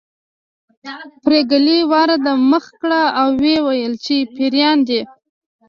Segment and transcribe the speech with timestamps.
[1.23, 5.01] پريګلې وار د مخه کړ او وویل چې پيريان دي